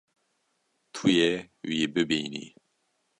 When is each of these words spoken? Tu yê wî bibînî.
Tu 0.93 1.05
yê 1.17 1.31
wî 1.67 1.81
bibînî. 1.93 2.45